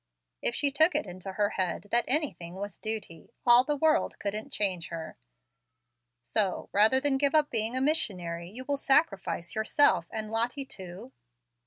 [0.41, 4.51] If she took it into her head that anything was 'duty,' all the world couldn't
[4.51, 5.15] change her.
[6.23, 11.11] So, rather than give up being a missionary, you will sacrifice yourself and Lottie too?"